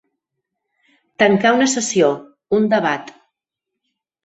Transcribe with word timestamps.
Tancar 1.25 1.51
una 1.59 1.69
sessió, 1.75 2.11
un 2.61 2.67
debat. 2.75 3.15